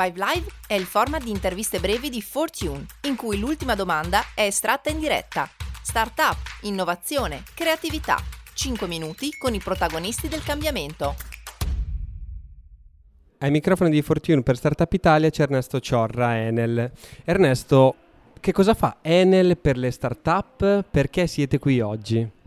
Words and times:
Five 0.00 0.14
Live 0.14 0.46
è 0.68 0.74
il 0.74 0.84
format 0.84 1.24
di 1.24 1.30
interviste 1.30 1.80
brevi 1.80 2.08
di 2.08 2.22
Fortune, 2.22 2.86
in 3.08 3.16
cui 3.16 3.36
l'ultima 3.36 3.74
domanda 3.74 4.20
è 4.32 4.42
estratta 4.42 4.90
in 4.90 5.00
diretta. 5.00 5.50
Startup, 5.82 6.36
innovazione, 6.60 7.42
creatività. 7.52 8.16
5 8.54 8.86
minuti 8.86 9.32
con 9.36 9.54
i 9.54 9.58
protagonisti 9.58 10.28
del 10.28 10.44
cambiamento. 10.44 11.16
Ai 13.38 13.50
microfoni 13.50 13.90
di 13.90 14.00
Fortune 14.00 14.44
per 14.44 14.56
Startup 14.56 14.92
Italia 14.92 15.30
c'è 15.30 15.42
Ernesto 15.42 15.80
Ciorra, 15.80 16.36
Enel. 16.38 16.92
Ernesto, 17.24 17.96
che 18.38 18.52
cosa 18.52 18.74
fa 18.74 18.98
Enel 19.02 19.58
per 19.58 19.76
le 19.76 19.90
startup? 19.90 20.84
Perché 20.88 21.26
siete 21.26 21.58
qui 21.58 21.80
oggi? 21.80 22.37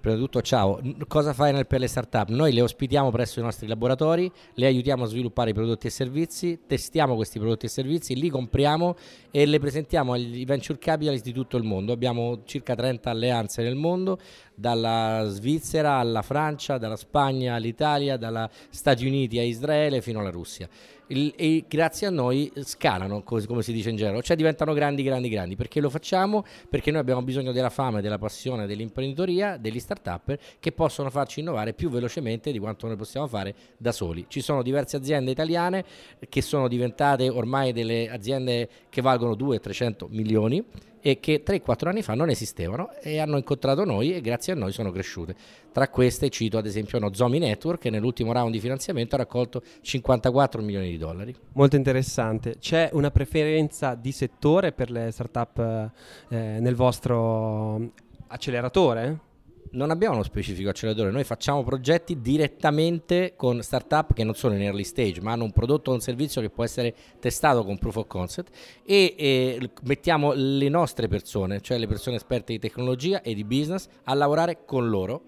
Prima 0.00 0.14
di 0.14 0.22
tutto, 0.22 0.40
ciao. 0.42 0.80
Cosa 1.08 1.32
fa 1.32 1.48
Enel 1.48 1.66
per 1.66 1.80
le 1.80 1.88
startup? 1.88 2.28
Noi 2.28 2.52
le 2.52 2.60
ospitiamo 2.60 3.10
presso 3.10 3.40
i 3.40 3.42
nostri 3.42 3.66
laboratori, 3.66 4.30
le 4.54 4.66
aiutiamo 4.66 5.02
a 5.02 5.06
sviluppare 5.08 5.50
i 5.50 5.52
prodotti 5.52 5.88
e 5.88 5.90
servizi, 5.90 6.60
testiamo 6.68 7.16
questi 7.16 7.40
prodotti 7.40 7.66
e 7.66 7.68
servizi, 7.68 8.14
li 8.14 8.28
compriamo 8.28 8.94
e 9.32 9.44
le 9.44 9.58
presentiamo 9.58 10.12
agli 10.12 10.44
venture 10.44 10.78
capitalist 10.78 11.24
di 11.24 11.32
tutto 11.32 11.56
il 11.56 11.64
mondo. 11.64 11.92
Abbiamo 11.92 12.44
circa 12.44 12.76
30 12.76 13.10
alleanze 13.10 13.62
nel 13.64 13.74
mondo, 13.74 14.20
dalla 14.54 15.24
Svizzera 15.26 15.94
alla 15.94 16.22
Francia, 16.22 16.78
dalla 16.78 16.94
Spagna 16.94 17.56
all'Italia, 17.56 18.16
dagli 18.16 18.48
Stati 18.70 19.04
Uniti 19.04 19.40
a 19.40 19.42
Israele 19.42 20.00
fino 20.00 20.20
alla 20.20 20.30
Russia 20.30 20.68
il, 21.08 21.32
e 21.36 21.64
grazie 21.68 22.06
a 22.06 22.10
noi 22.10 22.50
scalano, 22.62 23.22
come, 23.22 23.44
come, 23.46 23.62
si 23.62 23.72
dice 23.72 23.90
in 23.90 23.96
genere, 23.96 24.22
cioè 24.22 24.36
diventano 24.36 24.72
grandi, 24.72 25.02
grandi, 25.02 25.28
grandi. 25.28 25.56
Perché 25.56 25.80
lo 25.80 25.90
facciamo? 25.90 26.44
Perché 26.68 26.90
noi 26.90 27.00
abbiamo 27.00 27.22
bisogno 27.22 27.52
della 27.52 27.70
fame, 27.70 28.00
della 28.00 28.18
passione, 28.18 28.66
dell'imprenditoria, 28.66 29.56
degli 29.56 29.78
start-up 29.78 30.36
che 30.58 30.72
possono 30.72 31.10
farci 31.10 31.40
innovare 31.40 31.72
più 31.72 31.88
velocemente 31.90 32.52
di 32.52 32.58
quanto 32.58 32.86
noi 32.86 32.96
possiamo 32.96 33.26
fare 33.26 33.54
da 33.76 33.92
soli. 33.92 34.26
Ci 34.28 34.40
sono 34.40 34.62
diverse 34.62 34.96
aziende 34.96 35.30
italiane 35.30 35.84
che 36.28 36.42
sono 36.42 36.68
diventate 36.68 37.28
ormai 37.28 37.72
delle 37.72 38.10
aziende 38.10 38.68
che 38.88 39.00
valgono 39.00 39.32
200-300 39.32 40.06
milioni 40.08 40.64
e 41.00 41.20
che 41.20 41.42
3-4 41.44 41.88
anni 41.88 42.02
fa 42.02 42.14
non 42.14 42.30
esistevano 42.30 42.90
e 43.00 43.18
hanno 43.18 43.36
incontrato 43.36 43.84
noi 43.84 44.14
e 44.14 44.20
grazie 44.20 44.52
a 44.52 44.56
noi 44.56 44.72
sono 44.72 44.90
cresciute. 44.90 45.34
Tra 45.72 45.88
queste 45.88 46.28
cito 46.30 46.58
ad 46.58 46.66
esempio 46.66 46.98
Nozomi 46.98 47.38
Network 47.38 47.80
che 47.82 47.90
nell'ultimo 47.90 48.32
round 48.32 48.52
di 48.52 48.60
finanziamento 48.60 49.14
ha 49.14 49.18
raccolto 49.18 49.62
54 49.80 50.62
milioni 50.62 50.90
di 50.90 50.98
dollari. 50.98 51.34
Molto 51.52 51.76
interessante. 51.76 52.56
C'è 52.58 52.90
una 52.92 53.10
preferenza 53.10 53.94
di 53.94 54.12
settore 54.12 54.72
per 54.72 54.90
le 54.90 55.10
startup 55.10 55.90
eh, 56.28 56.36
nel 56.60 56.74
vostro 56.74 57.92
acceleratore? 58.28 59.26
Non 59.72 59.90
abbiamo 59.90 60.14
uno 60.14 60.22
specifico 60.22 60.70
acceleratore, 60.70 61.10
noi 61.10 61.24
facciamo 61.24 61.62
progetti 61.62 62.20
direttamente 62.20 63.34
con 63.36 63.62
startup 63.62 64.12
che 64.12 64.24
non 64.24 64.34
sono 64.34 64.54
in 64.54 64.62
early 64.62 64.84
stage, 64.84 65.20
ma 65.20 65.32
hanno 65.32 65.44
un 65.44 65.52
prodotto 65.52 65.90
o 65.90 65.94
un 65.94 66.00
servizio 66.00 66.40
che 66.40 66.50
può 66.50 66.64
essere 66.64 66.94
testato 67.18 67.64
con 67.64 67.78
proof 67.78 67.96
of 67.96 68.06
concept 68.06 68.56
e, 68.84 69.14
e 69.16 69.70
mettiamo 69.82 70.32
le 70.34 70.68
nostre 70.68 71.08
persone, 71.08 71.60
cioè 71.60 71.78
le 71.78 71.86
persone 71.86 72.16
esperte 72.16 72.52
di 72.52 72.58
tecnologia 72.58 73.22
e 73.22 73.34
di 73.34 73.44
business, 73.44 73.88
a 74.04 74.14
lavorare 74.14 74.64
con 74.64 74.88
loro 74.88 75.22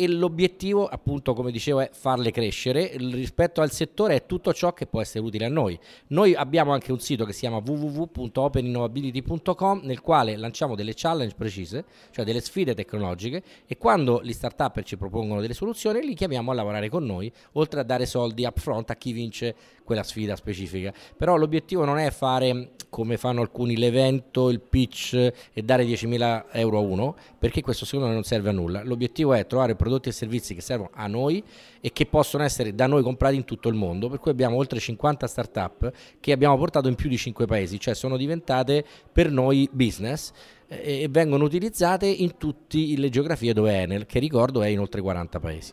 e 0.00 0.08
l'obiettivo 0.08 0.86
appunto 0.86 1.34
come 1.34 1.50
dicevo 1.50 1.80
è 1.80 1.90
farle 1.92 2.30
crescere. 2.30 2.92
Rispetto 2.96 3.60
al 3.60 3.70
settore 3.70 4.14
è 4.14 4.24
tutto 4.24 4.54
ciò 4.54 4.72
che 4.72 4.86
può 4.86 5.02
essere 5.02 5.22
utile 5.22 5.44
a 5.44 5.50
noi. 5.50 5.78
Noi 6.06 6.34
abbiamo 6.34 6.72
anche 6.72 6.90
un 6.90 7.00
sito 7.00 7.26
che 7.26 7.34
si 7.34 7.40
chiama 7.40 7.58
www.openinnovability.com 7.58 9.80
nel 9.82 10.00
quale 10.00 10.36
lanciamo 10.36 10.74
delle 10.74 10.94
challenge 10.96 11.34
precise 11.34 11.84
cioè 12.12 12.24
delle 12.24 12.40
sfide 12.40 12.74
tecnologiche 12.74 13.42
e 13.66 13.76
quando 13.76 14.22
gli 14.22 14.32
start 14.32 14.82
ci 14.84 14.96
propongono 14.96 15.42
delle 15.42 15.52
soluzioni 15.52 16.02
li 16.02 16.14
chiamiamo 16.14 16.50
a 16.50 16.54
lavorare 16.54 16.88
con 16.88 17.04
noi 17.04 17.30
oltre 17.52 17.80
a 17.80 17.82
dare 17.82 18.06
soldi 18.06 18.46
upfront 18.46 18.88
a 18.88 18.96
chi 18.96 19.12
vince 19.12 19.54
quella 19.90 20.04
sfida 20.04 20.36
specifica. 20.36 20.92
Però 21.16 21.36
l'obiettivo 21.36 21.84
non 21.84 21.98
è 21.98 22.12
fare 22.12 22.70
come 22.88 23.16
fanno 23.16 23.40
alcuni 23.40 23.76
l'evento, 23.76 24.48
il 24.48 24.60
pitch 24.60 25.14
e 25.14 25.62
dare 25.62 25.84
10.000 25.84 26.44
euro 26.52 26.78
a 26.78 26.80
uno 26.80 27.16
perché 27.38 27.60
questo 27.60 27.84
secondo 27.84 28.06
me 28.06 28.14
non 28.14 28.22
serve 28.22 28.50
a 28.50 28.52
nulla. 28.52 28.82
L'obiettivo 28.84 29.32
è 29.32 29.46
trovare 29.46 29.74
prodotti 29.74 29.89
e 29.96 30.12
servizi 30.12 30.54
che 30.54 30.60
servono 30.60 30.90
a 30.94 31.06
noi 31.06 31.42
e 31.80 31.92
che 31.92 32.06
possono 32.06 32.42
essere 32.42 32.74
da 32.74 32.86
noi 32.86 33.02
comprati 33.02 33.36
in 33.36 33.44
tutto 33.44 33.68
il 33.68 33.74
mondo, 33.74 34.08
per 34.08 34.18
cui 34.18 34.30
abbiamo 34.30 34.56
oltre 34.56 34.78
50 34.78 35.26
start-up 35.26 35.92
che 36.20 36.32
abbiamo 36.32 36.56
portato 36.56 36.88
in 36.88 36.94
più 36.94 37.08
di 37.08 37.16
5 37.16 37.46
paesi, 37.46 37.80
cioè 37.80 37.94
sono 37.94 38.16
diventate 38.16 38.84
per 39.12 39.30
noi 39.30 39.68
business 39.72 40.32
eh, 40.68 41.02
e 41.02 41.08
vengono 41.08 41.44
utilizzate 41.44 42.06
in 42.06 42.36
tutte 42.36 42.78
le 42.78 43.08
geografie 43.08 43.52
dove 43.52 43.72
è 43.72 43.82
Enel, 43.82 44.06
che 44.06 44.18
ricordo 44.18 44.62
è 44.62 44.68
in 44.68 44.80
oltre 44.80 45.00
40 45.00 45.40
paesi. 45.40 45.72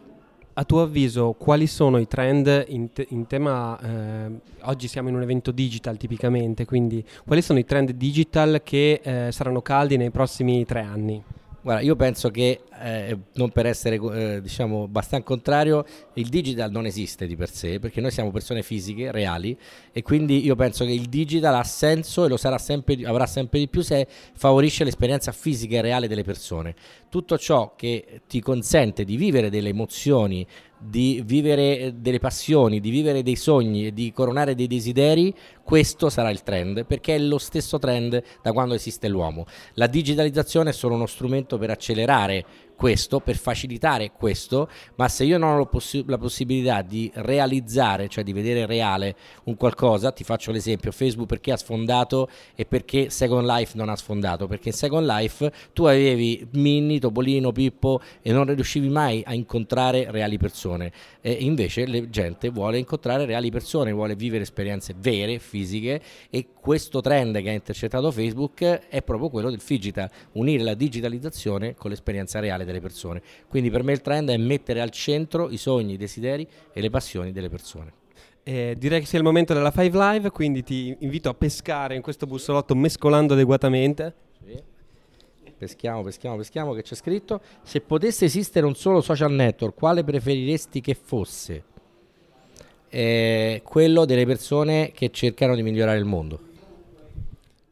A 0.59 0.63
tuo 0.63 0.81
avviso, 0.81 1.33
quali 1.33 1.67
sono 1.67 1.99
i 1.99 2.07
trend 2.07 2.65
in, 2.69 2.91
te- 2.91 3.05
in 3.09 3.27
tema, 3.27 3.79
eh, 3.79 4.39
oggi 4.61 4.87
siamo 4.87 5.07
in 5.07 5.13
un 5.13 5.21
evento 5.21 5.51
digital 5.51 5.97
tipicamente, 5.97 6.65
quindi 6.65 7.05
quali 7.27 7.43
sono 7.43 7.59
i 7.59 7.63
trend 7.63 7.91
digital 7.91 8.61
che 8.63 8.99
eh, 9.03 9.31
saranno 9.31 9.61
caldi 9.61 9.97
nei 9.97 10.09
prossimi 10.09 10.65
tre 10.65 10.81
anni? 10.81 11.23
Guarda, 11.67 11.83
io 11.83 11.97
penso 11.97 12.31
che, 12.31 12.61
eh, 12.81 13.17
non 13.33 13.49
per 13.49 13.65
essere 13.65 13.97
eh, 13.97 14.41
diciamo 14.41 14.83
abbastanza 14.83 15.25
contrario, 15.25 15.83
il 16.13 16.29
digital 16.29 16.71
non 16.71 16.85
esiste 16.85 17.27
di 17.27 17.35
per 17.35 17.51
sé, 17.51 17.79
perché 17.79 17.99
noi 17.99 18.09
siamo 18.09 18.31
persone 18.31 18.63
fisiche, 18.63 19.11
reali, 19.11 19.57
e 19.91 20.01
quindi 20.01 20.45
io 20.45 20.55
penso 20.55 20.85
che 20.85 20.93
il 20.93 21.09
digital 21.09 21.55
ha 21.55 21.63
senso 21.65 22.23
e 22.23 22.29
lo 22.29 22.37
sempre, 22.37 22.95
avrà 23.03 23.25
sempre 23.25 23.59
di 23.59 23.67
più 23.67 23.81
se 23.81 24.07
favorisce 24.07 24.85
l'esperienza 24.85 25.33
fisica 25.33 25.75
e 25.75 25.81
reale 25.81 26.07
delle 26.07 26.23
persone. 26.23 26.73
Tutto 27.09 27.37
ciò 27.37 27.73
che 27.75 28.21
ti 28.27 28.41
consente 28.41 29.05
di 29.05 29.15
vivere 29.15 29.49
delle 29.49 29.69
emozioni, 29.69 30.45
di 30.77 31.23
vivere 31.25 31.79
eh, 31.79 31.93
delle 31.93 32.19
passioni, 32.19 32.79
di 32.79 32.89
vivere 32.89 33.23
dei 33.23 33.35
sogni 33.35 33.87
e 33.87 33.93
di 33.93 34.11
coronare 34.11 34.55
dei 34.55 34.67
desideri, 34.67 35.33
questo 35.63 36.09
sarà 36.09 36.29
il 36.29 36.43
trend, 36.43 36.85
perché 36.85 37.15
è 37.15 37.19
lo 37.19 37.37
stesso 37.37 37.79
trend 37.79 38.21
da 38.41 38.51
quando 38.51 38.73
esiste 38.73 39.07
l'uomo. 39.07 39.45
La 39.73 39.87
digitalizzazione 39.87 40.71
è 40.71 40.73
solo 40.73 40.95
uno 40.95 41.05
strumento 41.05 41.57
per 41.57 41.69
accelerare 41.69 42.45
questo, 42.77 43.19
per 43.19 43.35
facilitare 43.37 44.11
questo, 44.11 44.69
ma 44.95 45.07
se 45.07 45.23
io 45.23 45.39
non 45.39 45.57
ho 45.57 45.65
possi- 45.65 46.03
la 46.05 46.19
possibilità 46.19 46.83
di 46.83 47.11
realizzare, 47.15 48.07
cioè 48.07 48.23
di 48.23 48.33
vedere 48.33 48.67
reale 48.67 49.15
un 49.45 49.57
qualcosa, 49.57 50.11
ti 50.11 50.23
faccio 50.23 50.51
l'esempio, 50.51 50.91
Facebook 50.91 51.27
perché 51.27 51.51
ha 51.51 51.57
sfondato 51.57 52.29
e 52.55 52.65
perché 52.65 53.09
Second 53.09 53.47
Life 53.47 53.75
non 53.75 53.89
ha 53.89 53.95
sfondato, 53.95 54.45
perché 54.45 54.69
in 54.69 54.75
Second 54.75 55.07
Life 55.07 55.51
tu 55.73 55.85
avevi 55.85 56.47
Minnie, 56.51 56.99
Topolino, 56.99 57.51
Pippo 57.51 57.99
e 58.21 58.31
non 58.31 58.45
riuscivi 58.53 58.89
mai 58.89 59.23
a 59.25 59.33
incontrare 59.33 60.11
reali 60.11 60.37
persone, 60.37 60.91
e 61.21 61.31
invece 61.31 61.87
la 61.87 62.07
gente 62.07 62.49
vuole 62.49 62.77
incontrare 62.77 63.25
reali 63.25 63.49
persone, 63.49 63.91
vuole 63.91 64.15
vivere 64.15 64.43
esperienze 64.43 64.93
vere, 64.95 65.39
fisiche 65.39 65.99
e 66.29 66.49
questo 66.59 67.01
trend 67.01 67.41
che 67.41 67.49
ha 67.49 67.53
intercettato 67.53 68.11
Facebook 68.11 68.61
è 68.87 69.01
proprio 69.01 69.29
quello 69.29 69.49
del 69.49 69.61
digital, 69.65 70.09
unire 70.33 70.63
la 70.63 70.73
digitalizzazione 70.73 71.75
con 71.75 71.89
l'esperienza 71.89 72.39
reale 72.39 72.65
delle 72.67 72.79
persone. 72.79 73.23
Quindi 73.47 73.71
per 73.71 73.81
me 73.81 73.93
il 73.93 74.01
trend 74.01 74.29
è 74.29 74.37
mettere 74.37 74.81
al 74.81 74.91
centro 74.91 75.49
i 75.49 75.57
sogni, 75.57 75.93
i 75.93 75.97
desideri 75.97 76.47
e 76.71 76.81
le 76.81 76.91
passioni 76.91 77.31
delle 77.31 77.49
persone. 77.49 78.05
Eh, 78.43 78.75
direi 78.77 79.01
che 79.01 79.05
sia 79.07 79.17
il 79.17 79.25
momento 79.25 79.53
della 79.53 79.71
Five 79.71 79.97
Live, 79.97 80.29
quindi 80.29 80.63
ti 80.63 80.95
invito 80.99 81.27
a 81.27 81.33
pescare 81.33 81.95
in 81.95 82.01
questo 82.01 82.25
bussolotto 82.27 82.75
mescolando 82.75 83.33
adeguatamente. 83.33 84.13
Sì. 84.45 84.75
Peschiamo, 85.57 86.03
peschiamo, 86.03 86.37
peschiamo, 86.37 86.73
che 86.73 86.83
c'è 86.83 86.95
scritto. 86.95 87.41
Se 87.63 87.81
potesse 87.81 88.25
esistere 88.25 88.65
un 88.65 88.75
solo 88.75 89.01
social 89.01 89.31
network, 89.31 89.75
quale 89.75 90.03
preferiresti 90.03 90.81
che 90.81 90.93
fosse? 90.93 91.63
Eh, 92.89 93.61
quello 93.65 94.05
delle 94.05 94.25
persone 94.25 94.91
che 94.93 95.09
cercano 95.09 95.55
di 95.55 95.63
migliorare 95.63 95.97
il 95.97 96.05
mondo. 96.05 96.39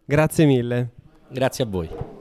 Grazie 0.03 0.45
mille. 0.45 0.89
Grazie 1.29 1.63
a 1.63 1.67
voi. 1.67 2.14